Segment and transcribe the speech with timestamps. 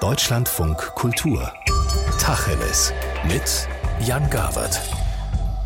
[0.00, 1.52] Deutschlandfunk Kultur.
[2.18, 2.92] Tacheles.
[3.26, 3.68] Mit
[4.06, 4.80] Jan Gawert.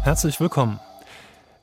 [0.03, 0.79] Herzlich willkommen.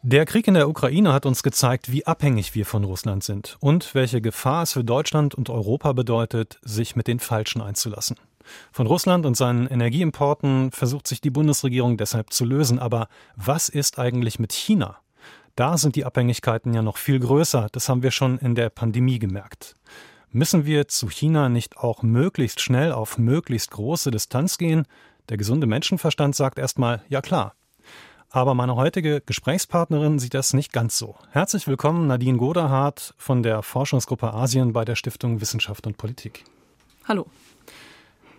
[0.02, 3.94] Der Krieg in der Ukraine hat uns gezeigt, wie abhängig wir von Russland sind und
[3.94, 8.18] welche Gefahr es für Deutschland und Europa bedeutet, sich mit den Falschen einzulassen.
[8.72, 12.80] Von Russland und seinen Energieimporten versucht sich die Bundesregierung deshalb zu lösen.
[12.80, 14.98] Aber was ist eigentlich mit China?
[15.56, 17.68] Da sind die Abhängigkeiten ja noch viel größer.
[17.72, 19.76] Das haben wir schon in der Pandemie gemerkt.
[20.36, 24.86] Müssen wir zu China nicht auch möglichst schnell auf möglichst große Distanz gehen?
[25.30, 27.54] Der gesunde Menschenverstand sagt erstmal, ja klar.
[28.32, 31.16] Aber meine heutige Gesprächspartnerin sieht das nicht ganz so.
[31.32, 36.44] Herzlich willkommen, Nadine Goderhardt von der Forschungsgruppe Asien bei der Stiftung Wissenschaft und Politik.
[37.08, 37.28] Hallo.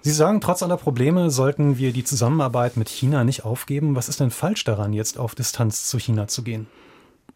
[0.03, 3.97] Sie sagen, trotz aller Probleme sollten wir die Zusammenarbeit mit China nicht aufgeben.
[3.97, 6.67] Was ist denn falsch daran, jetzt auf Distanz zu China zu gehen?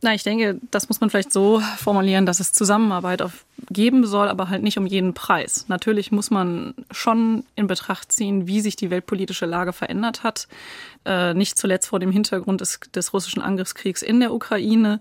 [0.02, 3.22] Na, ich denke, das muss man vielleicht so formulieren, dass es Zusammenarbeit
[3.70, 5.66] geben soll, aber halt nicht um jeden Preis.
[5.68, 10.48] Natürlich muss man schon in Betracht ziehen, wie sich die weltpolitische Lage verändert hat.
[11.04, 15.00] Äh, nicht zuletzt vor dem Hintergrund des, des russischen Angriffskriegs in der Ukraine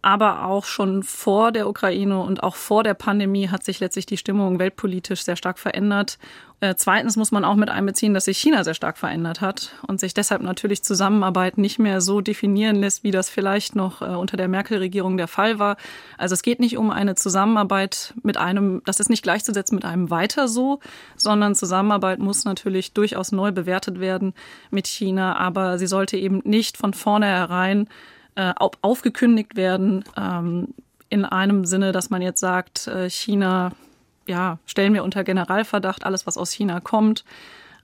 [0.00, 4.16] aber auch schon vor der Ukraine und auch vor der Pandemie hat sich letztlich die
[4.16, 6.18] Stimmung weltpolitisch sehr stark verändert.
[6.60, 10.00] Äh, zweitens muss man auch mit einbeziehen, dass sich China sehr stark verändert hat und
[10.00, 14.36] sich deshalb natürlich Zusammenarbeit nicht mehr so definieren lässt, wie das vielleicht noch äh, unter
[14.36, 15.76] der Merkel-Regierung der Fall war.
[16.16, 20.10] Also es geht nicht um eine Zusammenarbeit mit einem, das ist nicht gleichzusetzen mit einem
[20.10, 20.80] weiter so,
[21.16, 24.34] sondern Zusammenarbeit muss natürlich durchaus neu bewertet werden
[24.72, 27.88] mit China, aber sie sollte eben nicht von vornherein
[28.34, 30.74] äh, aufgekündigt werden, ähm,
[31.08, 33.72] in einem Sinne, dass man jetzt sagt, äh, China,
[34.28, 37.24] ja, stellen wir unter Generalverdacht alles, was aus China kommt,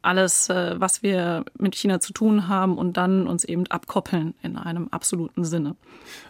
[0.02, 4.56] alles, äh, was wir mit China zu tun haben und dann uns eben abkoppeln in
[4.56, 5.76] einem absoluten Sinne.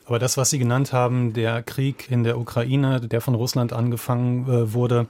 [0.07, 4.49] Aber das, was Sie genannt haben, der Krieg in der Ukraine, der von Russland angefangen
[4.49, 5.07] äh, wurde,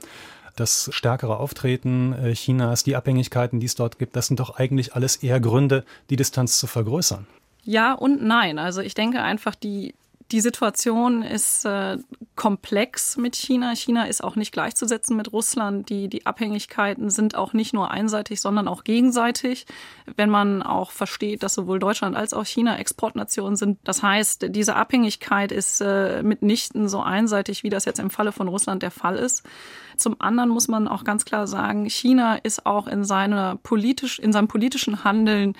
[0.55, 4.95] das stärkere Auftreten äh, Chinas, die Abhängigkeiten, die es dort gibt, das sind doch eigentlich
[4.95, 7.27] alles eher Gründe, die Distanz zu vergrößern.
[7.63, 8.57] Ja und nein.
[8.57, 9.95] Also ich denke einfach, die,
[10.31, 11.97] die Situation ist äh,
[12.35, 13.75] komplex mit China.
[13.75, 15.89] China ist auch nicht gleichzusetzen mit Russland.
[15.89, 19.67] Die, die Abhängigkeiten sind auch nicht nur einseitig, sondern auch gegenseitig.
[20.15, 23.77] Wenn man auch versteht, dass sowohl Deutschland als auch China Exportnationen sind.
[23.83, 28.47] Das heißt, diese Abhängigkeit ist äh, mitnichten so einseitig, wie das jetzt im Falle von
[28.47, 29.43] Russland der Fall ist.
[29.95, 34.33] Zum anderen muss man auch ganz klar sagen, China ist auch in seiner politisch, in
[34.33, 35.53] seinem politischen Handeln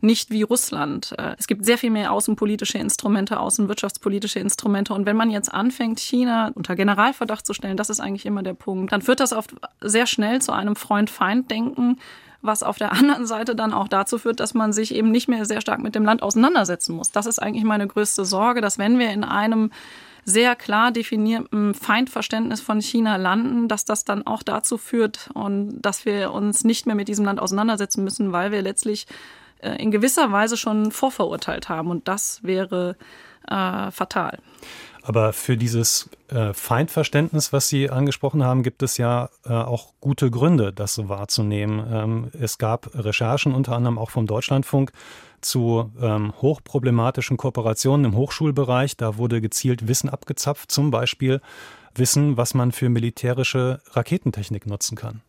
[0.00, 1.14] nicht wie Russland.
[1.18, 4.94] Äh, es gibt sehr viel mehr außenpolitische Instrumente, außenwirtschaftspolitische Instrumente.
[4.94, 8.54] Und wenn man jetzt anfängt, China unter Generalverdacht zu stellen, das ist eigentlich immer der
[8.54, 11.98] Punkt, dann führt das oft sehr schnell zu einem Freund-Feind-Denken
[12.40, 15.44] was auf der anderen Seite dann auch dazu führt, dass man sich eben nicht mehr
[15.44, 17.10] sehr stark mit dem Land auseinandersetzen muss.
[17.10, 19.70] Das ist eigentlich meine größte Sorge, dass wenn wir in einem
[20.24, 26.04] sehr klar definierten Feindverständnis von China landen, dass das dann auch dazu führt und dass
[26.04, 29.06] wir uns nicht mehr mit diesem Land auseinandersetzen müssen, weil wir letztlich
[29.60, 31.90] äh, in gewisser Weise schon vorverurteilt haben.
[31.90, 32.96] Und das wäre
[33.48, 34.38] äh, fatal.
[35.02, 40.30] Aber für dieses äh, Feindverständnis, was Sie angesprochen haben, gibt es ja äh, auch gute
[40.30, 41.86] Gründe, das so wahrzunehmen.
[41.90, 44.92] Ähm, es gab Recherchen, unter anderem auch vom Deutschlandfunk,
[45.40, 48.98] zu ähm, hochproblematischen Kooperationen im Hochschulbereich.
[48.98, 51.40] Da wurde gezielt Wissen abgezapft, zum Beispiel
[51.94, 55.22] Wissen, was man für militärische Raketentechnik nutzen kann.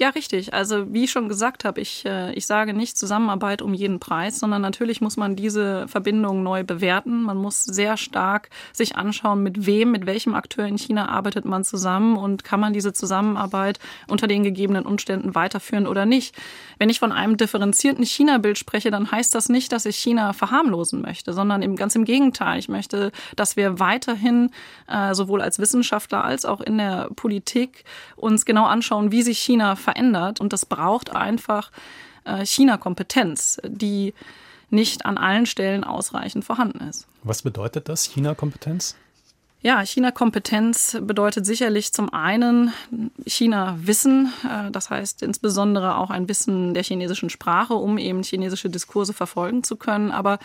[0.00, 0.54] Ja, richtig.
[0.54, 4.38] Also wie ich schon gesagt habe, ich, äh, ich sage nicht Zusammenarbeit um jeden Preis,
[4.38, 7.24] sondern natürlich muss man diese Verbindung neu bewerten.
[7.24, 11.64] Man muss sehr stark sich anschauen, mit wem, mit welchem Akteur in China arbeitet man
[11.64, 16.32] zusammen und kann man diese Zusammenarbeit unter den gegebenen Umständen weiterführen oder nicht.
[16.78, 21.02] Wenn ich von einem differenzierten China-Bild spreche, dann heißt das nicht, dass ich China verharmlosen
[21.02, 22.60] möchte, sondern eben ganz im Gegenteil.
[22.60, 24.50] Ich möchte, dass wir weiterhin
[24.86, 27.82] äh, sowohl als Wissenschaftler als auch in der Politik
[28.14, 30.40] uns genau anschauen, wie sich China verändert.
[30.40, 31.70] Und das braucht einfach
[32.24, 34.12] äh, China-Kompetenz, die
[34.70, 37.06] nicht an allen Stellen ausreichend vorhanden ist.
[37.22, 38.96] Was bedeutet das, China-Kompetenz?
[39.60, 42.72] Ja, China-Kompetenz bedeutet sicherlich zum einen
[43.26, 49.14] China-Wissen, äh, das heißt insbesondere auch ein Wissen der chinesischen Sprache, um eben chinesische Diskurse
[49.14, 50.12] verfolgen zu können.
[50.12, 50.38] Aber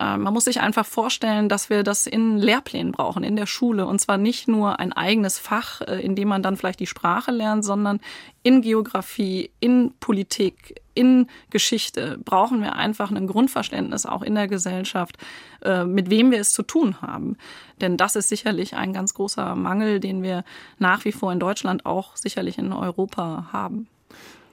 [0.00, 3.86] man muss sich einfach vorstellen, dass wir das in Lehrplänen brauchen, in der Schule.
[3.86, 7.30] Und zwar nicht nur ein eigenes Fach, äh, in dem man dann vielleicht die Sprache
[7.30, 8.00] lernt, sondern
[8.42, 15.18] in Geografie, in Politik, in Geschichte brauchen wir einfach ein Grundverständnis auch in der Gesellschaft,
[15.62, 17.36] äh, mit wem wir es zu tun haben.
[17.82, 20.44] Denn das ist sicherlich ein ganz großer Mangel, den wir
[20.78, 23.86] nach wie vor in Deutschland auch sicherlich in Europa haben.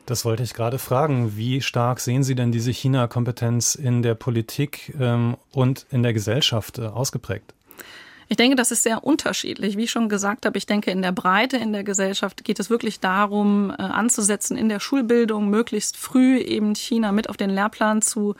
[0.07, 1.36] Das wollte ich gerade fragen.
[1.36, 6.80] Wie stark sehen Sie denn diese China-Kompetenz in der Politik ähm, und in der Gesellschaft
[6.80, 7.54] äh, ausgeprägt?
[8.30, 9.75] Ich denke, das ist sehr unterschiedlich.
[9.75, 12.69] Wie ich schon gesagt habe, ich denke, in der Breite in der Gesellschaft geht es
[12.69, 18.01] wirklich darum, äh, anzusetzen, in der Schulbildung möglichst früh eben China mit auf den Lehrplan
[18.01, 18.36] zu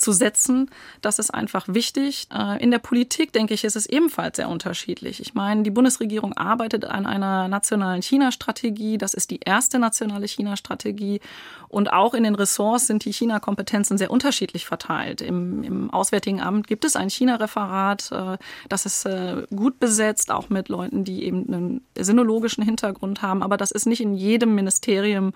[0.00, 0.70] zu setzen.
[1.02, 2.26] Das ist einfach wichtig.
[2.34, 5.20] Äh, in der Politik, denke ich, ist es ebenfalls sehr unterschiedlich.
[5.20, 8.98] Ich meine, die Bundesregierung arbeitet an einer nationalen China-Strategie.
[8.98, 11.20] Das ist die erste nationale China-Strategie.
[11.68, 15.20] Und auch in den Ressorts sind die China-Kompetenzen sehr unterschiedlich verteilt.
[15.20, 18.10] Im, Im, Auswärtigen Amt gibt es ein China-Referat.
[18.12, 18.38] Äh,
[18.68, 23.42] das ist äh, gut besetzt, auch mit Leuten, die eben einen sinologischen Hintergrund haben.
[23.42, 25.32] Aber das ist nicht in jedem Ministerium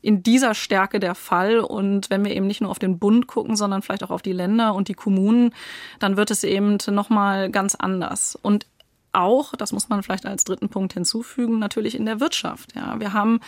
[0.00, 1.60] in dieser Stärke der Fall.
[1.60, 4.22] Und wenn wir eben nicht nur auf den Bund gucken, sondern sondern vielleicht auch auf
[4.22, 5.54] die Länder und die Kommunen,
[5.98, 8.38] dann wird es eben nochmal ganz anders.
[8.40, 8.66] Und
[9.12, 12.74] auch, das muss man vielleicht als dritten Punkt hinzufügen, natürlich in der Wirtschaft.
[12.74, 13.40] Ja, wir haben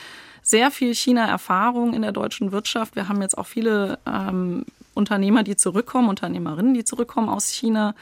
[0.43, 2.97] sehr viel China-Erfahrung in der deutschen Wirtschaft.
[2.97, 7.95] Wir haben jetzt auch viele ähm, Unternehmer, die zurückkommen, Unternehmerinnen, die zurückkommen aus China.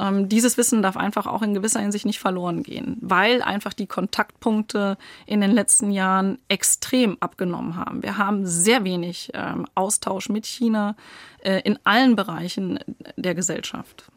[0.00, 3.86] Ähm, dieses Wissen darf einfach auch in gewisser Hinsicht nicht verloren gehen, weil einfach die
[3.86, 8.02] Kontaktpunkte in den letzten Jahren extrem abgenommen haben.
[8.02, 10.96] Wir haben sehr wenig ähm, Austausch mit China
[11.42, 12.78] äh, in allen Bereichen
[13.16, 14.10] der Gesellschaft.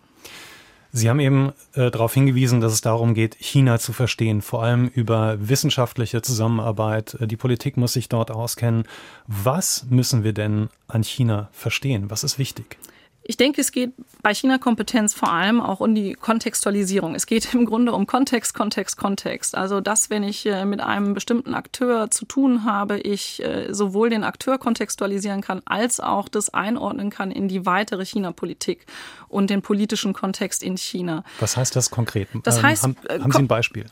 [0.96, 4.88] Sie haben eben äh, darauf hingewiesen, dass es darum geht, China zu verstehen, vor allem
[4.90, 7.16] über wissenschaftliche Zusammenarbeit.
[7.20, 8.84] Äh, die Politik muss sich dort auskennen.
[9.26, 12.12] Was müssen wir denn an China verstehen?
[12.12, 12.78] Was ist wichtig?
[13.26, 17.16] Ich denke, es geht bei China-Kompetenz vor allem auch um die Kontextualisierung.
[17.16, 19.56] Es geht im Grunde um Kontext, Kontext, Kontext.
[19.56, 24.10] Also dass, wenn ich äh, mit einem bestimmten Akteur zu tun habe, ich äh, sowohl
[24.10, 28.86] den Akteur kontextualisieren kann, als auch das einordnen kann in die weitere China-Politik
[29.30, 31.24] und den politischen Kontext in China.
[31.40, 32.28] Was heißt das konkret?
[32.44, 33.86] Das ähm, heißt, haben, äh, haben Sie ein Beispiel?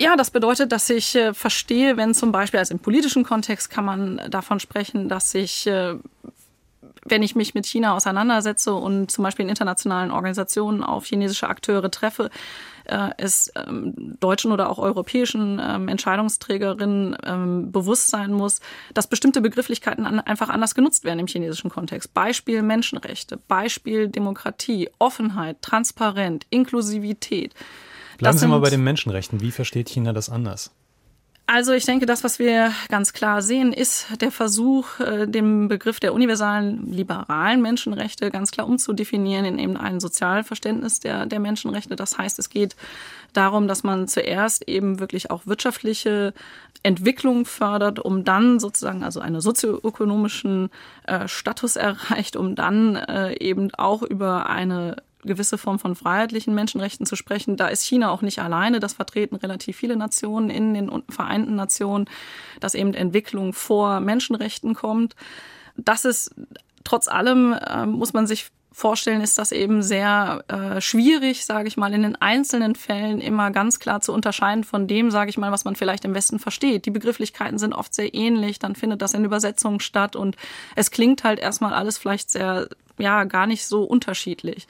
[0.00, 3.84] Ja, das bedeutet, dass ich äh, verstehe, wenn zum Beispiel, also im politischen Kontext kann
[3.84, 5.96] man davon sprechen, dass ich äh,
[7.04, 11.90] wenn ich mich mit China auseinandersetze und zum Beispiel in internationalen Organisationen auf chinesische Akteure
[11.90, 12.30] treffe,
[12.84, 18.60] äh, es ähm, deutschen oder auch europäischen ähm, Entscheidungsträgerinnen ähm, bewusst sein muss,
[18.94, 22.14] dass bestimmte Begrifflichkeiten an, einfach anders genutzt werden im chinesischen Kontext.
[22.14, 27.54] Beispiel Menschenrechte, Beispiel Demokratie, Offenheit, Transparenz, Inklusivität.
[28.18, 29.40] Bleiben Sie mal bei den Menschenrechten.
[29.40, 30.72] Wie versteht China das anders?
[31.50, 35.98] Also ich denke, das, was wir ganz klar sehen, ist der Versuch, äh, den Begriff
[35.98, 41.96] der universalen liberalen Menschenrechte ganz klar umzudefinieren in eben ein Sozialverständnis der, der Menschenrechte.
[41.96, 42.76] Das heißt, es geht
[43.32, 46.34] darum, dass man zuerst eben wirklich auch wirtschaftliche
[46.82, 50.68] Entwicklung fördert, um dann sozusagen also einen sozioökonomischen
[51.06, 57.06] äh, Status erreicht, um dann äh, eben auch über eine gewisse Form von freiheitlichen Menschenrechten
[57.06, 57.56] zu sprechen.
[57.56, 58.80] Da ist China auch nicht alleine.
[58.80, 62.06] Das vertreten relativ viele Nationen in den Vereinten Nationen,
[62.60, 65.16] dass eben Entwicklung vor Menschenrechten kommt.
[65.76, 66.34] Das ist
[66.84, 71.76] trotz allem, äh, muss man sich vorstellen, ist das eben sehr äh, schwierig, sage ich
[71.76, 75.50] mal, in den einzelnen Fällen immer ganz klar zu unterscheiden von dem, sage ich mal,
[75.50, 76.86] was man vielleicht im Westen versteht.
[76.86, 80.36] Die Begrifflichkeiten sind oft sehr ähnlich, dann findet das in Übersetzungen statt und
[80.76, 82.68] es klingt halt erstmal alles vielleicht sehr,
[82.98, 84.68] ja, gar nicht so unterschiedlich.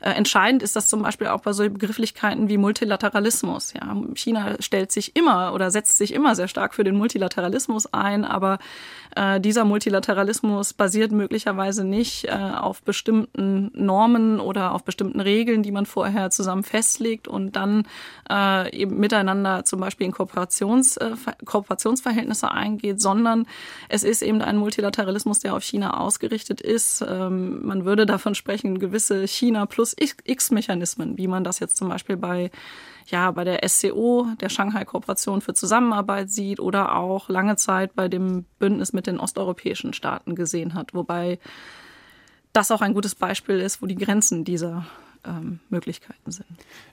[0.00, 3.72] Äh, entscheidend ist das zum Beispiel auch bei solchen Begrifflichkeiten wie Multilateralismus.
[3.74, 8.24] Ja, China stellt sich immer oder setzt sich immer sehr stark für den Multilateralismus ein,
[8.24, 8.58] aber
[9.16, 15.72] äh, dieser Multilateralismus basiert möglicherweise nicht äh, auf bestimmten Normen oder auf bestimmten Regeln, die
[15.72, 17.86] man vorher zusammen festlegt und dann
[18.30, 21.12] äh, eben miteinander zum Beispiel in Kooperations, äh,
[21.44, 23.46] Kooperationsverhältnisse eingeht, sondern
[23.88, 27.04] es ist eben ein Multilateralismus, der auf China ausgerichtet ist.
[27.08, 32.16] Ähm, man würde davon sprechen, gewisse China plus X-Mechanismen, wie man das jetzt zum Beispiel
[32.16, 32.50] bei
[33.06, 38.08] ja, bei der SCO, der Shanghai Kooperation für Zusammenarbeit sieht oder auch lange Zeit bei
[38.08, 41.38] dem Bündnis mit den osteuropäischen Staaten gesehen hat, wobei
[42.52, 44.86] das auch ein gutes Beispiel ist, wo die Grenzen dieser
[45.26, 46.46] ähm, Möglichkeiten sind.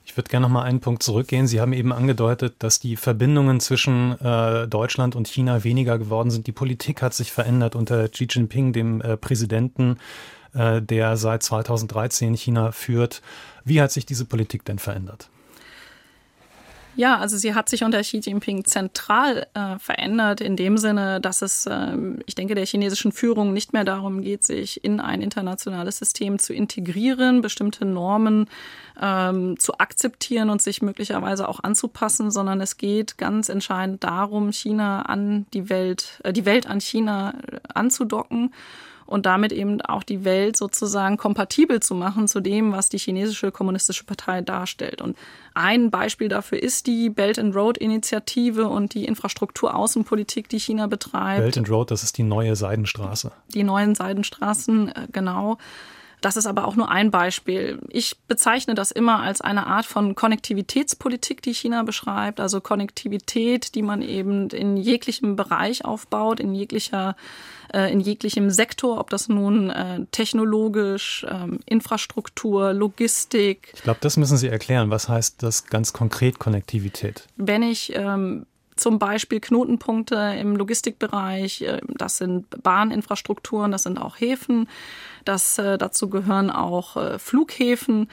[0.04, 1.46] Ich würde gerne noch mal einen Punkt zurückgehen.
[1.46, 6.46] Sie haben eben angedeutet, dass die Verbindungen zwischen äh, Deutschland und China weniger geworden sind.
[6.46, 9.98] Die Politik hat sich verändert unter Xi Jinping, dem äh, Präsidenten.
[10.54, 13.22] Äh, der seit 2013 China führt.
[13.64, 15.30] Wie hat sich diese Politik denn verändert?
[16.94, 21.40] Ja, also sie hat sich unter Xi Jinping zentral äh, verändert, in dem Sinne, dass
[21.40, 25.96] es, äh, ich denke, der chinesischen Führung nicht mehr darum geht, sich in ein internationales
[25.96, 28.46] System zu integrieren, bestimmte Normen
[29.00, 35.00] ähm, zu akzeptieren und sich möglicherweise auch anzupassen, sondern es geht ganz entscheidend darum, China
[35.02, 38.52] an die Welt, äh, die Welt an China äh, anzudocken
[39.12, 43.52] und damit eben auch die Welt sozusagen kompatibel zu machen zu dem, was die chinesische
[43.52, 45.02] kommunistische Partei darstellt.
[45.02, 45.16] Und
[45.54, 51.42] ein Beispiel dafür ist die Belt and Road Initiative und die Infrastrukturaußenpolitik, die China betreibt.
[51.42, 53.32] Belt and Road, das ist die neue Seidenstraße.
[53.54, 55.58] Die neuen Seidenstraßen, äh, genau.
[56.22, 57.80] Das ist aber auch nur ein Beispiel.
[57.88, 62.40] Ich bezeichne das immer als eine Art von Konnektivitätspolitik, die China beschreibt.
[62.40, 67.16] Also Konnektivität, die man eben in jeglichem Bereich aufbaut, in jeglicher
[67.72, 73.72] äh, in jeglichem Sektor, ob das nun äh, technologisch, ähm, Infrastruktur, Logistik.
[73.74, 74.90] Ich glaube, das müssen Sie erklären.
[74.90, 77.26] Was heißt das ganz konkret Konnektivität?
[77.36, 78.46] Wenn ich ähm,
[78.82, 84.68] zum Beispiel Knotenpunkte im Logistikbereich, äh, das sind Bahninfrastrukturen, das sind auch Häfen,
[85.24, 88.08] das, äh, dazu gehören auch äh, Flughäfen.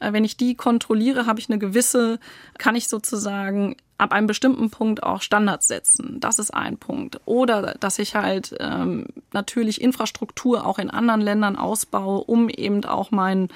[0.00, 2.18] Wenn ich die kontrolliere, habe ich eine gewisse,
[2.58, 6.18] kann ich sozusagen ab einem bestimmten Punkt auch Standards setzen.
[6.20, 7.20] Das ist ein Punkt.
[7.24, 13.12] Oder dass ich halt ähm, natürlich Infrastruktur auch in anderen Ländern ausbaue, um eben auch
[13.12, 13.48] meinen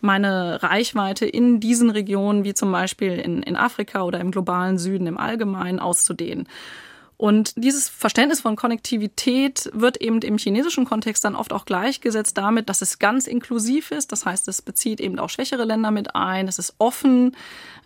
[0.00, 5.06] meine Reichweite in diesen Regionen, wie zum Beispiel in, in Afrika oder im globalen Süden
[5.06, 6.48] im Allgemeinen, auszudehnen.
[7.18, 12.68] Und dieses Verständnis von Konnektivität wird eben im chinesischen Kontext dann oft auch gleichgesetzt damit,
[12.68, 14.12] dass es ganz inklusiv ist.
[14.12, 16.46] Das heißt, es bezieht eben auch schwächere Länder mit ein.
[16.46, 17.36] Es ist offen.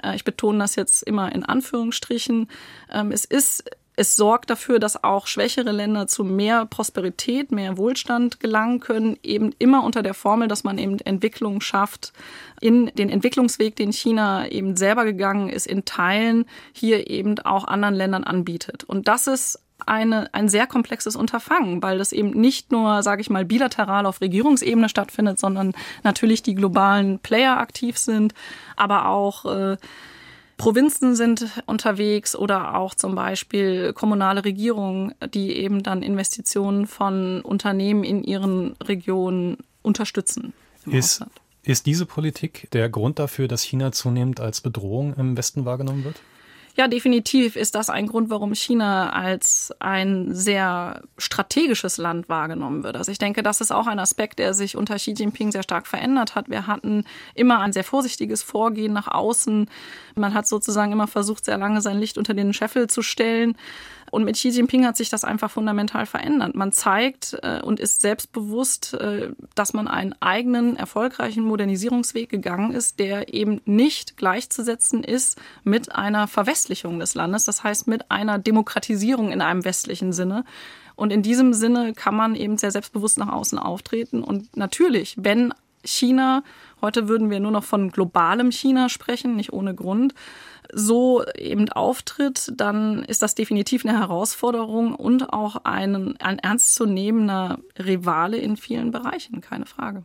[0.02, 2.46] Äh, ich betone das jetzt immer in Anführungsstrichen.
[2.90, 8.40] Ähm, es ist es sorgt dafür, dass auch schwächere Länder zu mehr Prosperität, mehr Wohlstand
[8.40, 12.12] gelangen können, eben immer unter der Formel, dass man eben Entwicklung schafft,
[12.60, 17.94] in den Entwicklungsweg, den China eben selber gegangen ist, in Teilen hier eben auch anderen
[17.94, 18.84] Ländern anbietet.
[18.84, 23.30] Und das ist eine, ein sehr komplexes Unterfangen, weil das eben nicht nur, sage ich
[23.30, 25.72] mal, bilateral auf Regierungsebene stattfindet, sondern
[26.02, 28.32] natürlich die globalen Player aktiv sind,
[28.76, 29.76] aber auch äh,
[30.62, 38.04] Provinzen sind unterwegs oder auch zum Beispiel kommunale Regierungen, die eben dann Investitionen von Unternehmen
[38.04, 40.52] in ihren Regionen unterstützen.
[40.86, 41.24] Ist,
[41.64, 46.22] ist diese Politik der Grund dafür, dass China zunehmend als Bedrohung im Westen wahrgenommen wird?
[46.74, 52.96] Ja, definitiv ist das ein Grund, warum China als ein sehr strategisches Land wahrgenommen wird.
[52.96, 55.86] Also ich denke, das ist auch ein Aspekt, der sich unter Xi Jinping sehr stark
[55.86, 56.48] verändert hat.
[56.48, 59.68] Wir hatten immer ein sehr vorsichtiges Vorgehen nach außen.
[60.14, 63.54] Man hat sozusagen immer versucht, sehr lange sein Licht unter den Scheffel zu stellen.
[64.12, 66.54] Und mit Xi Jinping hat sich das einfach fundamental verändert.
[66.54, 72.98] Man zeigt äh, und ist selbstbewusst, äh, dass man einen eigenen, erfolgreichen Modernisierungsweg gegangen ist,
[72.98, 79.32] der eben nicht gleichzusetzen ist mit einer Verwestlichung des Landes, das heißt mit einer Demokratisierung
[79.32, 80.44] in einem westlichen Sinne.
[80.94, 84.22] Und in diesem Sinne kann man eben sehr selbstbewusst nach außen auftreten.
[84.22, 85.54] Und natürlich, wenn
[85.84, 86.44] China,
[86.82, 90.14] heute würden wir nur noch von globalem China sprechen, nicht ohne Grund,
[90.72, 98.38] so eben auftritt, dann ist das definitiv eine Herausforderung und auch ein, ein ernstzunehmender Rivale
[98.38, 100.02] in vielen Bereichen, keine Frage.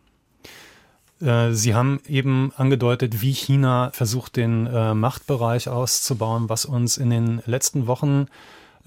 [1.22, 7.10] Äh, Sie haben eben angedeutet, wie China versucht, den äh, Machtbereich auszubauen, was uns in
[7.10, 8.28] den letzten Wochen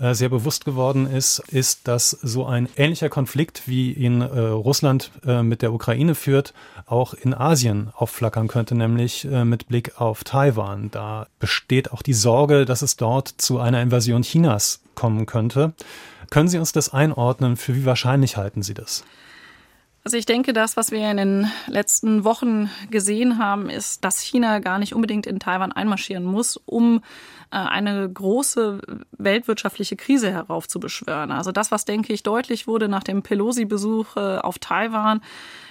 [0.01, 5.11] äh, sehr bewusst geworden ist, ist, dass so ein ähnlicher Konflikt, wie ihn äh, Russland
[5.27, 6.55] äh, mit der Ukraine führt,
[6.87, 10.91] auch in Asien aufflackern könnte, nämlich äh, mit Blick auf Taiwan.
[10.91, 15.75] Da besteht auch die Sorge, dass es dort zu einer Invasion Chinas kommen könnte.
[16.31, 17.57] Können Sie uns das einordnen?
[17.57, 19.05] Für wie wahrscheinlich halten Sie das?
[20.03, 24.59] Also ich denke, das, was wir in den letzten Wochen gesehen haben, ist, dass China
[24.59, 27.03] gar nicht unbedingt in Taiwan einmarschieren muss, um
[27.51, 28.81] äh, eine große
[29.19, 31.31] weltwirtschaftliche Krise heraufzubeschwören.
[31.31, 35.21] Also das, was, denke ich, deutlich wurde nach dem Pelosi-Besuch äh, auf Taiwan,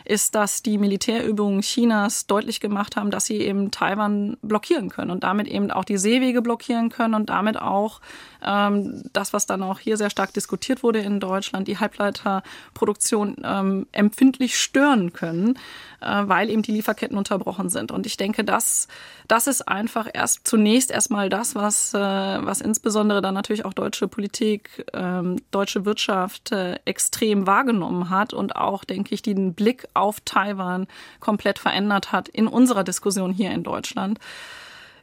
[0.09, 5.23] ist, dass die Militärübungen Chinas deutlich gemacht haben, dass sie eben Taiwan blockieren können und
[5.23, 8.01] damit eben auch die Seewege blockieren können und damit auch
[8.43, 13.87] ähm, das, was dann auch hier sehr stark diskutiert wurde in Deutschland, die Halbleiterproduktion ähm,
[13.91, 15.59] empfindlich stören können,
[16.01, 17.91] äh, weil eben die Lieferketten unterbrochen sind.
[17.91, 18.87] Und ich denke, das,
[19.27, 24.07] das ist einfach erst zunächst erstmal das, was, äh, was insbesondere dann natürlich auch deutsche
[24.07, 30.21] Politik, ähm, deutsche Wirtschaft äh, extrem wahrgenommen hat und auch, denke ich, den Blick auf
[30.21, 30.87] Taiwan
[31.19, 34.19] komplett verändert hat in unserer Diskussion hier in Deutschland.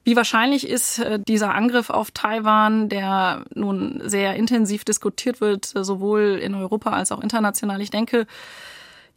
[0.06, 5.82] Wie wahrscheinlich ist äh, dieser Angriff auf Taiwan, der nun sehr intensiv diskutiert wird, äh,
[5.82, 7.82] sowohl in Europa als auch international?
[7.82, 8.26] Ich denke,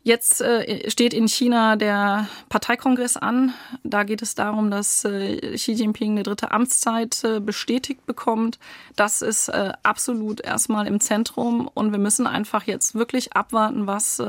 [0.01, 3.53] Jetzt äh, steht in China der Parteikongress an.
[3.83, 8.59] Da geht es darum, dass Xi Jinping eine dritte Amtszeit bestätigt bekommt.
[8.95, 9.51] Das ist
[9.83, 14.23] absolut erstmal im Zentrum und wir müssen einfach jetzt wirklich abwarten, was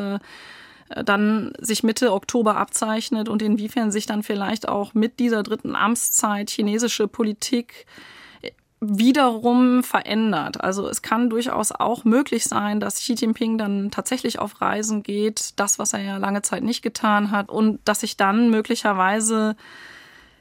[1.05, 6.51] dann sich Mitte Oktober abzeichnet und inwiefern sich dann vielleicht auch mit dieser dritten Amtszeit
[6.51, 7.87] chinesische Politik
[8.81, 10.63] wiederum verändert.
[10.63, 15.53] Also es kann durchaus auch möglich sein, dass Xi Jinping dann tatsächlich auf Reisen geht,
[15.57, 19.55] das, was er ja lange Zeit nicht getan hat, und dass sich dann möglicherweise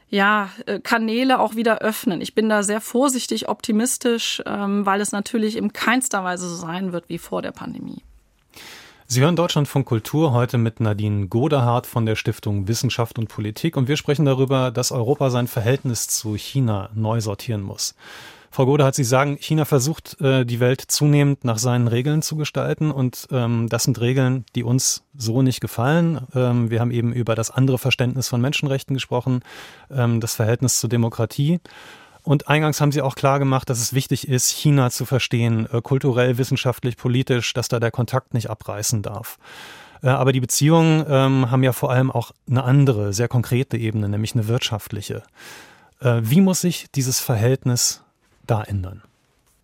[0.09, 2.21] ja, äh, Kanäle auch wieder öffnen.
[2.21, 6.93] Ich bin da sehr vorsichtig optimistisch, ähm, weil es natürlich in keinster Weise so sein
[6.93, 8.01] wird wie vor der Pandemie.
[9.11, 13.87] Sie hören Deutschlandfunk Kultur heute mit Nadine Godehardt von der Stiftung Wissenschaft und Politik und
[13.87, 17.95] wir sprechen darüber, dass Europa sein Verhältnis zu China neu sortieren muss.
[18.51, 22.91] Frau Godehardt, Sie sagen, China versucht, äh, die Welt zunehmend nach seinen Regeln zu gestalten
[22.91, 26.27] und ähm, das sind Regeln, die uns so nicht gefallen.
[26.35, 29.41] Ähm, wir haben eben über das andere Verständnis von Menschenrechten gesprochen,
[29.89, 31.59] ähm, das Verhältnis zur Demokratie.
[32.23, 35.81] Und eingangs haben Sie auch klar gemacht, dass es wichtig ist, China zu verstehen, äh,
[35.81, 39.37] kulturell, wissenschaftlich, politisch, dass da der Kontakt nicht abreißen darf.
[40.03, 44.09] Äh, aber die Beziehungen ähm, haben ja vor allem auch eine andere, sehr konkrete Ebene,
[44.09, 45.23] nämlich eine wirtschaftliche.
[46.01, 48.03] Äh, wie muss sich dieses Verhältnis
[48.45, 49.01] da ändern?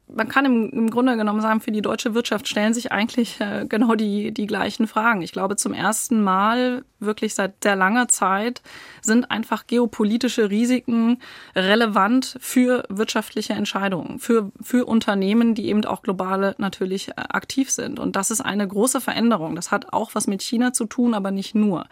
[0.07, 3.65] Man kann im, im, Grunde genommen sagen, für die deutsche Wirtschaft stellen sich eigentlich äh,
[3.67, 5.21] genau die, die gleichen Fragen.
[5.21, 8.61] Ich glaube, zum ersten Mal, wirklich seit sehr langer Zeit,
[9.01, 11.19] sind einfach geopolitische Risiken
[11.55, 17.99] relevant für wirtschaftliche Entscheidungen, für, für Unternehmen, die eben auch globale natürlich äh, aktiv sind.
[17.99, 19.55] Und das ist eine große Veränderung.
[19.55, 21.87] Das hat auch was mit China zu tun, aber nicht nur.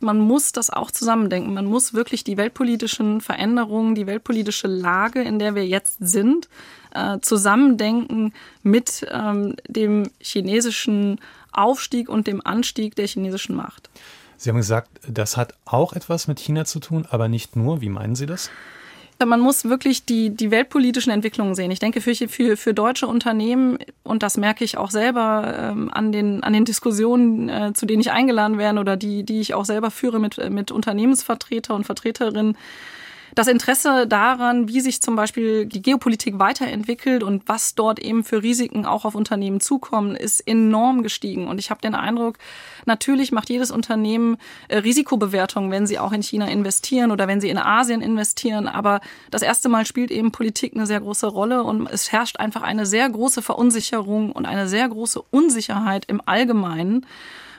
[0.00, 1.54] Man muss das auch zusammendenken.
[1.54, 6.48] Man muss wirklich die weltpolitischen Veränderungen, die weltpolitische Lage, in der wir jetzt sind,
[6.94, 8.32] äh, zusammendenken
[8.62, 11.20] mit ähm, dem chinesischen
[11.52, 13.90] Aufstieg und dem Anstieg der chinesischen Macht.
[14.36, 17.80] Sie haben gesagt, das hat auch etwas mit China zu tun, aber nicht nur.
[17.80, 18.50] Wie meinen Sie das?
[19.24, 21.70] Man muss wirklich die, die weltpolitischen Entwicklungen sehen.
[21.70, 26.10] Ich denke, für, für, für deutsche Unternehmen, und das merke ich auch selber ähm, an,
[26.10, 29.64] den, an den Diskussionen, äh, zu denen ich eingeladen werde oder die, die ich auch
[29.64, 32.56] selber führe mit, mit Unternehmensvertreter und Vertreterinnen,
[33.34, 38.42] das Interesse daran, wie sich zum Beispiel die Geopolitik weiterentwickelt und was dort eben für
[38.42, 41.48] Risiken auch auf Unternehmen zukommen, ist enorm gestiegen.
[41.48, 42.38] Und ich habe den Eindruck,
[42.86, 44.36] natürlich macht jedes Unternehmen
[44.68, 48.68] äh, Risikobewertungen, wenn sie auch in China investieren oder wenn sie in Asien investieren.
[48.68, 49.00] Aber
[49.30, 52.86] das erste Mal spielt eben Politik eine sehr große Rolle und es herrscht einfach eine
[52.86, 57.04] sehr große Verunsicherung und eine sehr große Unsicherheit im Allgemeinen.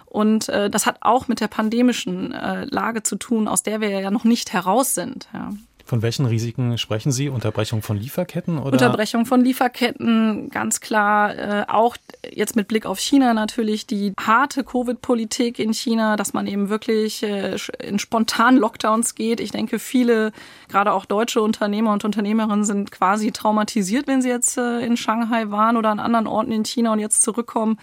[0.05, 3.89] Und äh, das hat auch mit der pandemischen äh, Lage zu tun, aus der wir
[3.89, 5.27] ja noch nicht heraus sind.
[5.33, 5.51] Ja.
[5.87, 7.29] Von welchen Risiken sprechen Sie?
[7.29, 8.57] Unterbrechung von Lieferketten?
[8.57, 8.71] Oder?
[8.71, 11.37] Unterbrechung von Lieferketten, ganz klar.
[11.37, 11.95] Äh, auch
[12.33, 17.21] jetzt mit Blick auf China natürlich die harte Covid-Politik in China, dass man eben wirklich
[17.21, 19.39] äh, in spontanen Lockdowns geht.
[19.39, 20.31] Ich denke, viele,
[20.69, 25.51] gerade auch deutsche Unternehmer und Unternehmerinnen sind quasi traumatisiert, wenn sie jetzt äh, in Shanghai
[25.51, 27.77] waren oder an anderen Orten in China und jetzt zurückkommen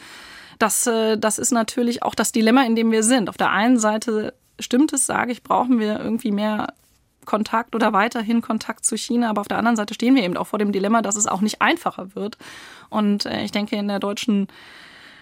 [0.63, 3.29] das, äh, das ist natürlich auch das Dilemma, in dem wir sind.
[3.29, 6.75] Auf der einen Seite stimmt es, sage ich, brauchen wir irgendwie mehr
[7.25, 9.31] Kontakt oder weiterhin Kontakt zu China.
[9.31, 11.41] Aber auf der anderen Seite stehen wir eben auch vor dem Dilemma, dass es auch
[11.41, 12.39] nicht einfacher wird.
[12.91, 14.49] Und äh, ich denke, in der deutschen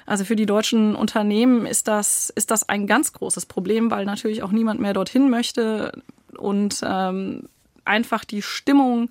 [0.06, 4.42] also für die deutschen Unternehmen ist das, ist das ein ganz großes Problem, weil natürlich
[4.42, 6.02] auch niemand mehr dorthin möchte
[6.36, 7.44] und ähm,
[7.84, 9.08] einfach die Stimmung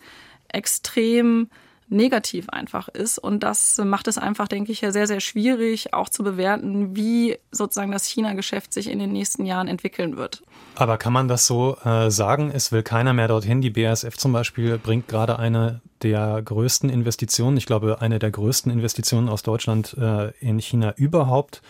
[0.49, 1.49] extrem
[1.89, 3.17] negativ einfach ist.
[3.17, 7.37] Und das macht es einfach, denke ich, ja sehr, sehr schwierig, auch zu bewerten, wie
[7.51, 10.43] sozusagen das China-Geschäft sich in den nächsten Jahren entwickeln wird.
[10.75, 12.51] Aber kann man das so äh, sagen?
[12.53, 13.61] Es will keiner mehr dorthin.
[13.61, 18.71] Die BASF zum Beispiel bringt gerade eine der größten Investitionen, ich glaube, eine der größten
[18.71, 21.61] Investitionen aus Deutschland äh, in China überhaupt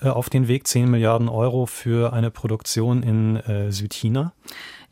[0.00, 0.66] äh, auf den Weg.
[0.66, 4.32] 10 Milliarden Euro für eine Produktion in äh, Südchina.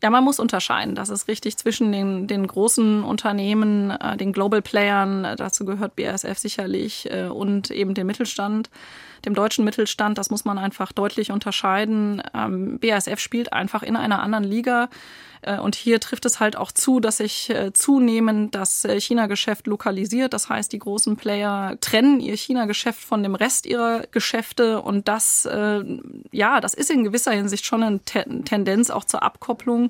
[0.03, 0.93] Ja, man muss unterscheiden.
[0.93, 5.95] Das ist richtig zwischen den, den großen Unternehmen, äh, den Global Playern, äh, dazu gehört
[5.95, 8.69] BASF sicherlich, äh, und eben den Mittelstand,
[9.25, 10.17] dem deutschen Mittelstand.
[10.17, 12.21] Das muss man einfach deutlich unterscheiden.
[12.33, 14.89] Ähm, BASF spielt einfach in einer anderen Liga.
[15.41, 19.67] Äh, und hier trifft es halt auch zu, dass sich äh, zunehmend das äh, China-Geschäft
[19.67, 20.33] lokalisiert.
[20.33, 24.81] Das heißt, die großen Player trennen ihr China-Geschäft von dem Rest ihrer Geschäfte.
[24.81, 25.47] Und das,
[26.31, 29.85] ja, das ist in gewisser Hinsicht schon eine Tendenz auch zur Abkopplung.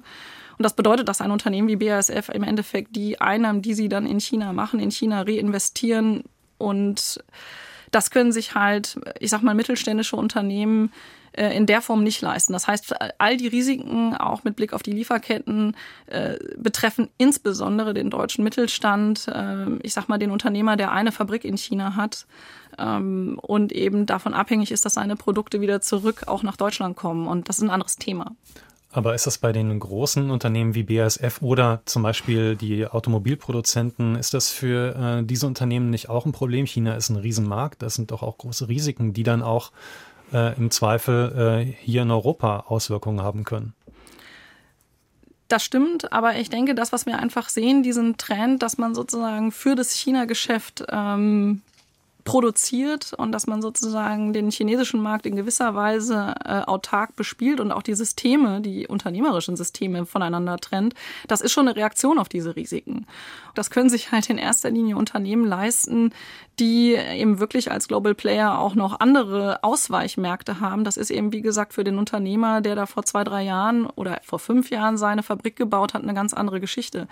[0.58, 4.06] Und das bedeutet, dass ein Unternehmen wie BASF im Endeffekt die Einnahmen, die sie dann
[4.06, 6.24] in China machen, in China reinvestieren
[6.58, 7.24] und
[7.92, 10.92] das können sich halt, ich sag mal, mittelständische Unternehmen
[11.38, 12.54] äh, in der Form nicht leisten.
[12.54, 15.76] Das heißt, all die Risiken, auch mit Blick auf die Lieferketten,
[16.08, 21.46] äh, betreffen insbesondere den deutschen Mittelstand, äh, ich sag mal, den Unternehmer, der eine Fabrik
[21.46, 22.26] in China hat
[22.78, 27.28] ähm, und eben davon abhängig ist, dass seine Produkte wieder zurück auch nach Deutschland kommen.
[27.28, 28.36] Und das ist ein anderes Thema.
[28.98, 34.34] Aber ist das bei den großen Unternehmen wie BASF oder zum Beispiel die Automobilproduzenten, ist
[34.34, 36.66] das für äh, diese Unternehmen nicht auch ein Problem?
[36.66, 39.72] China ist ein Riesenmarkt, das sind doch auch große Risiken, die dann auch
[40.34, 43.76] äh, im Zweifel äh, hier in Europa Auswirkungen haben können.
[45.48, 49.52] Das stimmt, aber ich denke, das, was wir einfach sehen, diesen Trend, dass man sozusagen
[49.52, 51.62] für das China-Geschäft ähm,
[52.28, 57.72] produziert und dass man sozusagen den chinesischen Markt in gewisser Weise äh, autark bespielt und
[57.72, 60.94] auch die Systeme, die unternehmerischen Systeme voneinander trennt,
[61.30, 63.08] das ist schon eine Reaktion auf diese Risiken.
[63.56, 66.12] Das können sich halt in erster Linie Unternehmen leisten,
[66.60, 70.84] die eben wirklich als Global Player auch noch andere Ausweichmärkte haben.
[70.84, 74.20] Das ist eben, wie gesagt, für den Unternehmer, der da vor zwei, drei Jahren oder
[74.26, 77.08] vor fünf Jahren seine Fabrik gebaut hat, eine ganz andere Geschichte.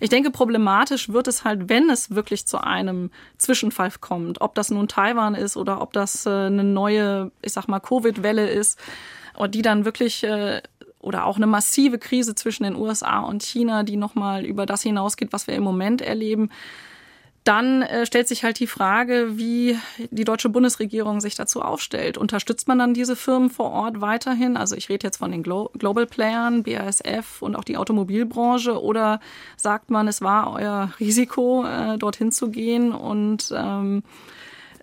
[0.00, 4.40] Ich denke, problematisch wird es halt, wenn es wirklich zu einem Zwischenfall kommt.
[4.40, 8.48] Ob das nun Taiwan ist oder ob das äh, eine neue, ich sag mal, Covid-Welle
[8.48, 8.78] ist,
[9.50, 10.62] die dann wirklich äh,
[11.00, 15.32] oder auch eine massive Krise zwischen den USA und China, die nochmal über das hinausgeht,
[15.32, 16.50] was wir im Moment erleben.
[17.44, 19.78] Dann äh, stellt sich halt die Frage, wie
[20.10, 22.18] die deutsche Bundesregierung sich dazu aufstellt.
[22.18, 24.56] Unterstützt man dann diese Firmen vor Ort weiterhin?
[24.56, 28.82] Also ich rede jetzt von den Glo Global Playern, BASF und auch die Automobilbranche.
[28.82, 29.20] Oder
[29.56, 34.02] sagt man, es war euer Risiko, äh, dorthin zu gehen und ähm,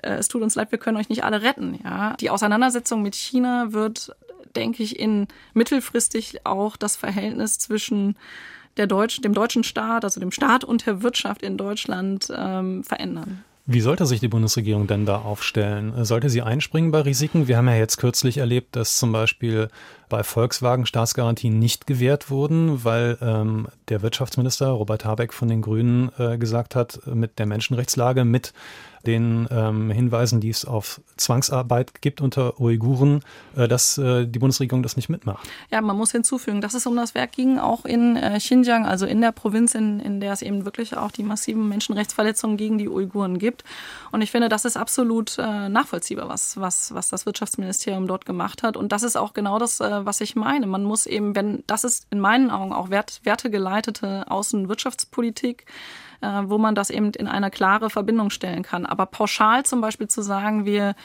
[0.02, 1.80] äh, es tut uns leid, wir können euch nicht alle retten.
[1.84, 2.15] Ja?
[2.20, 4.15] Die Auseinandersetzung mit China wird,
[4.56, 8.15] denke ich, in mittelfristig auch das Verhältnis zwischen
[8.77, 13.43] der Deutsch, dem deutschen Staat, also dem Staat und der Wirtschaft in Deutschland ähm, verändern.
[13.67, 16.05] Wie sollte sich die Bundesregierung denn da aufstellen?
[16.05, 17.47] Sollte sie einspringen bei Risiken?
[17.47, 19.69] Wir haben ja jetzt kürzlich erlebt, dass zum Beispiel
[20.07, 26.11] bei Volkswagen Staatsgarantien nicht gewährt wurden, weil ähm, der Wirtschaftsminister Robert Habeck von den Grünen
[26.19, 28.53] äh, gesagt hat, mit der Menschenrechtslage, mit
[29.06, 33.22] den ähm, Hinweisen, die es auf Zwangsarbeit gibt unter Uiguren,
[33.56, 35.48] äh, dass äh, die Bundesregierung das nicht mitmacht.
[35.72, 39.06] Ja, man muss hinzufügen, dass es um das Werk ging, auch in äh, Xinjiang, also
[39.06, 42.89] in der Provinz, in, in der es eben wirklich auch die massiven Menschenrechtsverletzungen gegen die
[42.89, 43.63] Uiguren gibt.
[44.12, 48.63] Und ich finde, das ist absolut äh, nachvollziehbar, was, was, was das Wirtschaftsministerium dort gemacht
[48.63, 48.78] hat.
[48.78, 50.68] Und das ist auch genau das, äh, was ich meine.
[50.68, 55.65] Man muss eben, wenn, das ist in meinen Augen auch wert, wertegeleitete Außenwirtschaftspolitik,
[56.21, 58.86] äh, wo man das eben in eine klare Verbindung stellen kann.
[58.86, 60.95] Aber pauschal zum Beispiel zu sagen, wir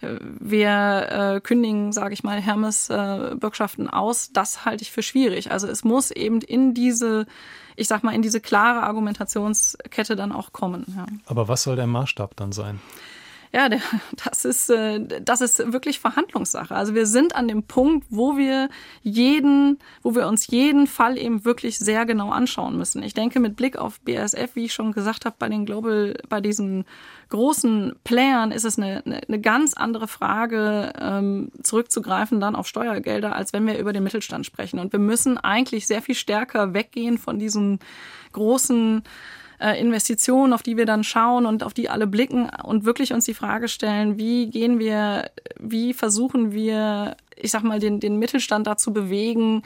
[0.00, 5.50] äh, wir äh, kündigen, sage ich mal, Hermes-Bürgschaften äh, aus, das halte ich für schwierig.
[5.50, 7.26] Also es muss eben in diese,
[7.76, 10.84] ich sag mal, in diese klare Argumentationskette dann auch kommen.
[10.96, 11.06] Ja.
[11.26, 12.80] Aber was soll der Maßstab dann sein?
[13.54, 13.80] Ja, der,
[14.24, 16.74] das ist, äh, das ist wirklich Verhandlungssache.
[16.74, 18.68] Also wir sind an dem Punkt, wo wir
[19.02, 23.04] jeden, wo wir uns jeden Fall eben wirklich sehr genau anschauen müssen.
[23.04, 26.40] Ich denke, mit Blick auf BASF, wie ich schon gesagt habe, bei den Global, bei
[26.40, 26.84] diesen
[27.28, 33.36] großen Playern ist es eine, eine, eine ganz andere Frage, ähm, zurückzugreifen dann auf Steuergelder,
[33.36, 34.80] als wenn wir über den Mittelstand sprechen.
[34.80, 37.78] Und wir müssen eigentlich sehr viel stärker weggehen von diesen
[38.32, 39.04] großen
[39.60, 43.24] äh, Investitionen, auf die wir dann schauen und auf die alle blicken und wirklich uns
[43.24, 48.66] die Frage stellen, wie gehen wir, wie versuchen wir, ich sag mal, den, den Mittelstand
[48.66, 49.62] dazu bewegen,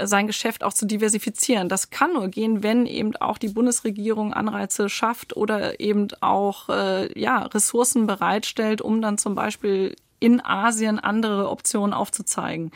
[0.00, 1.68] sein Geschäft auch zu diversifizieren.
[1.68, 7.18] Das kann nur gehen, wenn eben auch die Bundesregierung Anreize schafft oder eben auch äh,
[7.18, 12.72] ja, Ressourcen bereitstellt, um dann zum Beispiel in Asien andere Optionen aufzuzeigen.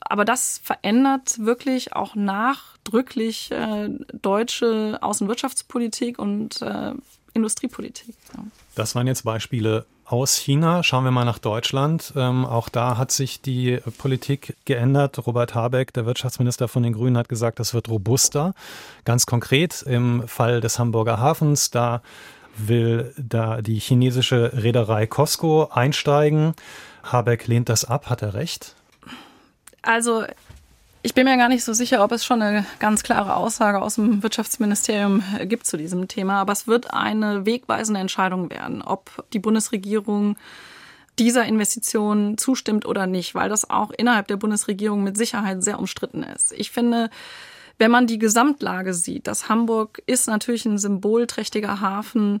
[0.00, 6.92] Aber das verändert wirklich auch nachdrücklich äh, deutsche Außenwirtschaftspolitik und äh,
[7.34, 8.14] Industriepolitik.
[8.34, 8.44] Ja.
[8.74, 10.82] Das waren jetzt Beispiele aus China.
[10.82, 12.12] Schauen wir mal nach Deutschland.
[12.16, 15.26] Ähm, auch da hat sich die Politik geändert.
[15.26, 18.54] Robert Habeck, der Wirtschaftsminister von den Grünen, hat gesagt, das wird robuster.
[19.04, 22.02] Ganz konkret im Fall des Hamburger Hafens, da
[22.56, 26.54] will da die chinesische Reederei Costco einsteigen.
[27.04, 28.10] Habeck lehnt das ab.
[28.10, 28.74] Hat er recht?
[29.88, 30.24] Also
[31.02, 33.94] ich bin mir gar nicht so sicher, ob es schon eine ganz klare Aussage aus
[33.94, 39.38] dem Wirtschaftsministerium gibt zu diesem Thema, aber es wird eine wegweisende Entscheidung werden, ob die
[39.38, 40.36] Bundesregierung
[41.18, 46.22] dieser Investition zustimmt oder nicht, weil das auch innerhalb der Bundesregierung mit Sicherheit sehr umstritten
[46.22, 46.52] ist.
[46.52, 47.08] Ich finde,
[47.78, 52.40] wenn man die Gesamtlage sieht, dass Hamburg ist natürlich ein symbolträchtiger Hafen.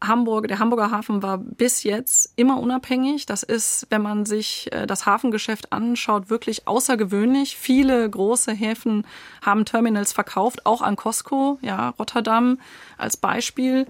[0.00, 3.26] Hamburg, der Hamburger Hafen war bis jetzt immer unabhängig.
[3.26, 7.56] Das ist, wenn man sich äh, das Hafengeschäft anschaut, wirklich außergewöhnlich.
[7.56, 9.04] Viele große Häfen
[9.42, 12.60] haben Terminals verkauft, auch an Costco, ja, Rotterdam
[12.96, 13.86] als Beispiel.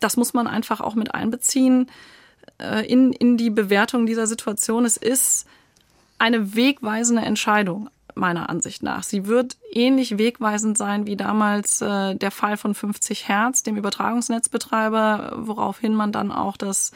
[0.00, 1.88] Das muss man einfach auch mit einbeziehen
[2.58, 4.84] äh, in, in die Bewertung dieser Situation.
[4.84, 5.46] Es ist
[6.18, 7.88] eine wegweisende Entscheidung
[8.20, 9.02] meiner Ansicht nach.
[9.02, 15.32] Sie wird ähnlich wegweisend sein wie damals äh, der Fall von 50 Hertz, dem Übertragungsnetzbetreiber,
[15.38, 16.92] woraufhin man dann auch das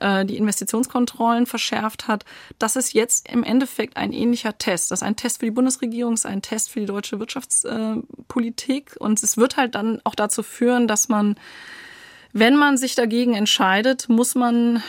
[0.00, 2.24] äh, die Investitionskontrollen verschärft hat.
[2.58, 4.90] Das ist jetzt im Endeffekt ein ähnlicher Test.
[4.90, 8.96] Das ist ein Test für die Bundesregierung, ist ein Test für die deutsche Wirtschaftspolitik.
[8.98, 11.36] Und es wird halt dann auch dazu führen, dass man,
[12.32, 14.82] wenn man sich dagegen entscheidet, muss man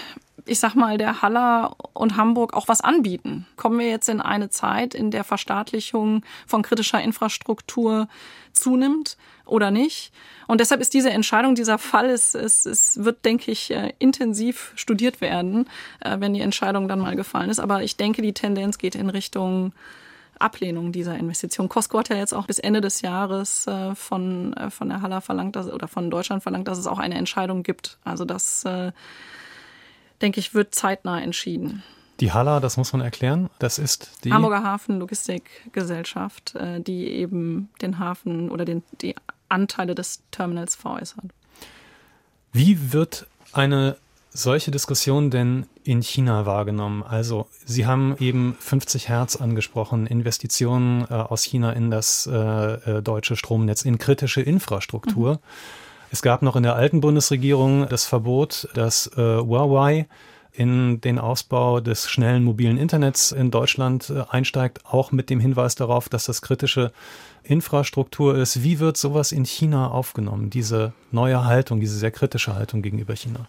[0.50, 3.46] ich sag mal, der Haller und Hamburg auch was anbieten.
[3.56, 8.08] Kommen wir jetzt in eine Zeit, in der Verstaatlichung von kritischer Infrastruktur
[8.52, 10.12] zunimmt oder nicht?
[10.48, 14.74] Und deshalb ist diese Entscheidung, dieser Fall, es, es, es wird, denke ich, äh, intensiv
[14.76, 17.60] studiert werden, äh, wenn die Entscheidung dann mal gefallen ist.
[17.60, 19.74] Aber ich denke, die Tendenz geht in Richtung
[20.40, 21.70] Ablehnung dieser Investition.
[21.70, 25.56] Costco hat ja jetzt auch bis Ende des Jahres äh, von, von der Haller verlangt,
[25.56, 27.98] dass, oder von Deutschland verlangt, dass es auch eine Entscheidung gibt.
[28.06, 28.92] Also das, äh,
[30.22, 31.84] denke ich, wird zeitnah entschieden.
[32.20, 37.70] Die Haller, das muss man erklären, das ist die Hamburger Hafen Logistikgesellschaft, äh, die eben
[37.82, 39.16] den Hafen oder den, die
[39.48, 41.26] Anteile des Terminals veräußert.
[42.52, 43.96] Wie wird eine
[44.32, 47.04] solche Diskussion denn in China wahrgenommen?
[47.04, 53.38] Also Sie haben eben 50 Hertz angesprochen, Investitionen äh, aus China in das äh, deutsche
[53.38, 55.36] Stromnetz, in kritische Infrastruktur.
[55.36, 55.40] Mhm.
[56.12, 60.08] Es gab noch in der alten Bundesregierung das Verbot, dass äh, Huawei
[60.52, 65.76] in den Ausbau des schnellen mobilen Internets in Deutschland äh, einsteigt, auch mit dem Hinweis
[65.76, 66.92] darauf, dass das kritische
[67.44, 68.64] Infrastruktur ist.
[68.64, 73.48] Wie wird sowas in China aufgenommen, diese neue Haltung, diese sehr kritische Haltung gegenüber China?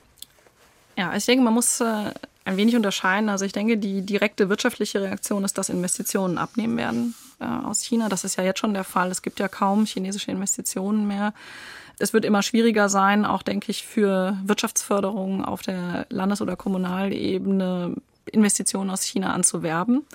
[0.97, 2.13] Ja, ich denke, man muss äh,
[2.45, 3.29] ein wenig unterscheiden.
[3.29, 8.09] Also ich denke, die direkte wirtschaftliche Reaktion ist, dass Investitionen abnehmen werden äh, aus China.
[8.09, 9.11] Das ist ja jetzt schon der Fall.
[9.11, 11.33] Es gibt ja kaum chinesische Investitionen mehr.
[12.01, 17.95] Es wird immer schwieriger sein, auch denke ich, für Wirtschaftsförderung auf der Landes- oder Kommunalebene
[18.33, 20.07] Investitionen aus China anzuwerben.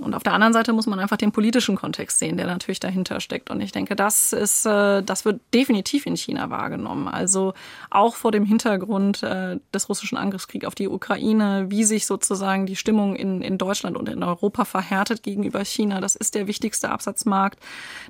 [0.00, 3.20] Und auf der anderen Seite muss man einfach den politischen Kontext sehen, der natürlich dahinter
[3.20, 3.50] steckt.
[3.50, 7.08] Und ich denke, das ist, äh, das wird definitiv in China wahrgenommen.
[7.08, 7.54] Also
[7.90, 12.76] auch vor dem Hintergrund äh, des russischen Angriffskriegs auf die Ukraine, wie sich sozusagen die
[12.76, 16.00] Stimmung in, in Deutschland und in Europa verhärtet gegenüber China.
[16.00, 17.58] Das ist der wichtigste Absatzmarkt.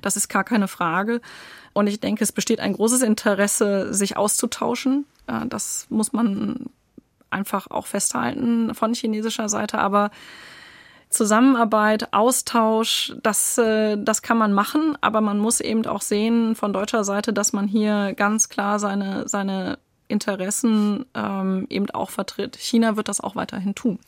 [0.01, 1.21] Das ist gar keine Frage.
[1.73, 5.05] Und ich denke, es besteht ein großes Interesse, sich auszutauschen.
[5.27, 6.69] Äh, das muss man
[7.29, 9.79] einfach auch festhalten von chinesischer Seite.
[9.79, 10.11] Aber
[11.11, 16.73] Zusammenarbeit, Austausch, das, äh, das kann man machen, aber man muss eben auch sehen von
[16.73, 22.57] deutscher Seite, dass man hier ganz klar seine, seine Interessen ähm, eben auch vertritt.
[22.57, 23.99] China wird das auch weiterhin tun.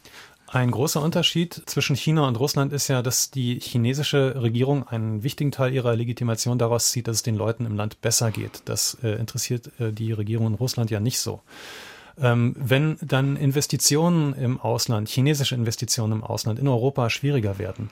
[0.47, 5.51] Ein großer Unterschied zwischen China und Russland ist ja, dass die chinesische Regierung einen wichtigen
[5.51, 8.61] Teil ihrer Legitimation daraus zieht, dass es den Leuten im Land besser geht.
[8.65, 11.41] Das äh, interessiert äh, die Regierung in Russland ja nicht so.
[12.21, 17.89] Ähm, wenn dann Investitionen im Ausland, chinesische Investitionen im Ausland in Europa schwieriger werden,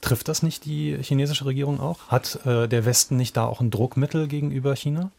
[0.00, 2.08] trifft das nicht die chinesische Regierung auch?
[2.08, 5.10] Hat äh, der Westen nicht da auch ein Druckmittel gegenüber China?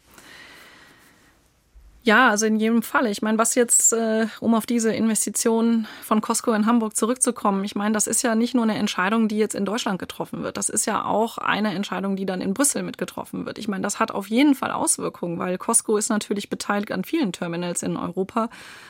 [2.03, 3.05] Ja, also in jedem Fall.
[3.05, 7.75] Ich meine, was jetzt, äh, um auf diese Investition von Costco in Hamburg zurückzukommen, ich
[7.75, 10.57] meine, das ist ja nicht nur eine Entscheidung, die jetzt in Deutschland getroffen wird.
[10.57, 13.59] Das ist ja auch eine Entscheidung, die dann in Brüssel mitgetroffen wird.
[13.59, 17.33] Ich meine, das hat auf jeden Fall Auswirkungen, weil Costco ist natürlich beteiligt an vielen
[17.33, 18.49] Terminals in Europa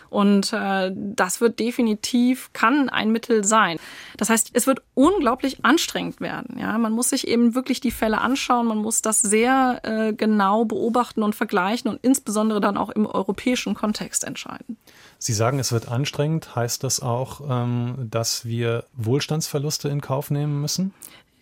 [0.10, 3.78] und äh, das wird definitiv, kann ein Mittel sein.
[4.18, 6.58] Das heißt, es wird unglaublich anstrengend werden.
[6.60, 10.66] Ja, man muss sich eben wirklich die Fälle anschauen, man muss das sehr äh, genau
[10.66, 14.78] beobachten und vergleichen und insbesondere dann auch im europäischen Kontext entscheiden.
[15.20, 16.56] Sie sagen, es wird anstrengend.
[16.56, 20.94] Heißt das auch, ähm, dass wir Wohlstandsverluste in Kauf nehmen müssen?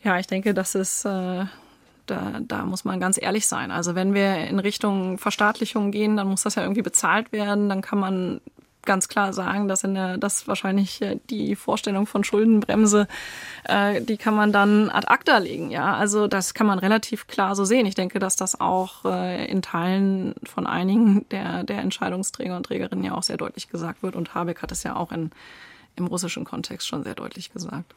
[0.03, 1.45] Ja, ich denke, das ist äh,
[2.09, 3.71] da, da muss man ganz ehrlich sein.
[3.71, 7.69] Also wenn wir in Richtung Verstaatlichung gehen, dann muss das ja irgendwie bezahlt werden.
[7.69, 8.41] Dann kann man
[8.89, 13.07] ganz klar sagen, dass in der, dass wahrscheinlich äh, die Vorstellung von Schuldenbremse,
[13.65, 15.69] äh, die kann man dann ad acta legen.
[15.69, 17.85] Ja, also das kann man relativ klar so sehen.
[17.85, 23.05] Ich denke, dass das auch äh, in Teilen von einigen der, der Entscheidungsträger und Trägerinnen
[23.05, 24.15] ja auch sehr deutlich gesagt wird.
[24.15, 25.29] Und Habeck hat es ja auch in,
[25.95, 27.93] im russischen Kontext schon sehr deutlich gesagt.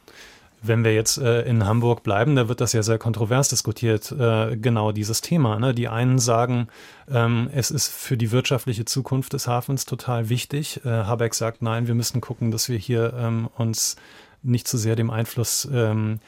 [0.65, 4.55] Wenn wir jetzt äh, in Hamburg bleiben, da wird das ja sehr kontrovers diskutiert, äh,
[4.55, 5.59] genau dieses Thema.
[5.59, 5.73] Ne?
[5.73, 6.69] Die einen sagen,
[7.11, 10.79] ähm, es ist für die wirtschaftliche Zukunft des Hafens total wichtig.
[10.85, 13.97] Äh, Habeck sagt, nein, wir müssen gucken, dass wir hier ähm, uns
[14.41, 16.19] nicht zu sehr dem Einfluss ähm,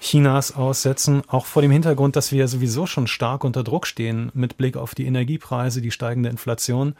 [0.00, 4.30] Chinas aussetzen, auch vor dem Hintergrund, dass wir ja sowieso schon stark unter Druck stehen
[4.34, 6.94] mit Blick auf die Energiepreise, die steigende Inflation.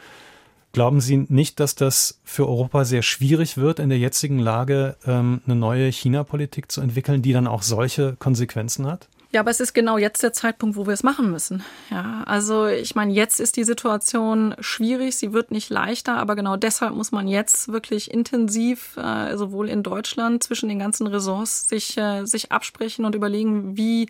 [0.73, 5.41] Glauben Sie nicht, dass das für Europa sehr schwierig wird, in der jetzigen Lage ähm,
[5.47, 9.09] eine neue China-Politik zu entwickeln, die dann auch solche Konsequenzen hat?
[9.31, 11.63] Ja, aber es ist genau jetzt der Zeitpunkt, wo wir es machen müssen.
[11.91, 16.57] Ja, also ich meine, jetzt ist die Situation schwierig, sie wird nicht leichter, aber genau
[16.57, 21.99] deshalb muss man jetzt wirklich intensiv, äh, sowohl in Deutschland zwischen den ganzen Ressorts, sich,
[21.99, 24.09] äh, sich absprechen und überlegen, wie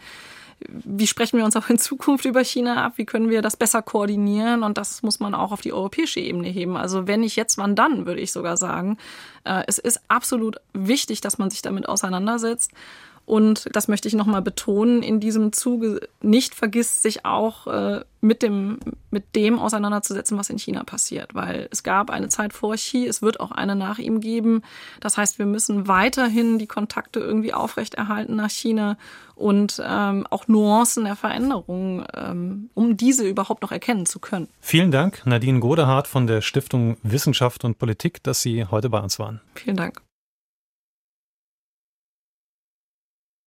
[0.66, 2.94] wie sprechen wir uns auch in Zukunft über China ab?
[2.96, 4.62] Wie können wir das besser koordinieren?
[4.62, 6.76] Und das muss man auch auf die europäische Ebene heben.
[6.76, 8.98] Also wenn nicht jetzt, wann dann, würde ich sogar sagen.
[9.44, 12.72] Äh, es ist absolut wichtig, dass man sich damit auseinandersetzt.
[13.28, 18.42] Und das möchte ich nochmal betonen, in diesem Zuge nicht vergisst, sich auch äh, mit
[18.42, 18.78] dem,
[19.10, 21.34] mit dem auseinanderzusetzen, was in China passiert.
[21.34, 24.62] Weil es gab eine Zeit vor Xi, es wird auch eine nach ihm geben.
[25.00, 28.96] Das heißt, wir müssen weiterhin die Kontakte irgendwie aufrechterhalten nach China
[29.34, 34.48] und ähm, auch Nuancen der Veränderungen, ähm, um diese überhaupt noch erkennen zu können.
[34.62, 39.18] Vielen Dank, Nadine Godehardt von der Stiftung Wissenschaft und Politik, dass Sie heute bei uns
[39.18, 39.42] waren.
[39.54, 40.00] Vielen Dank.